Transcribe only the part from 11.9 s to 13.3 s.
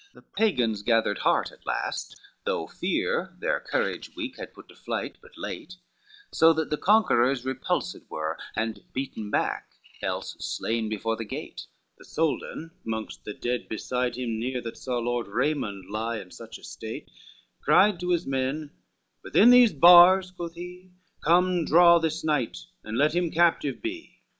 The Soldan, mongst